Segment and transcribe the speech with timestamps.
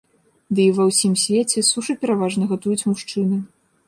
[0.59, 3.37] Ды і ва ўсім свеце сушы пераважна гатуюць мужчыны.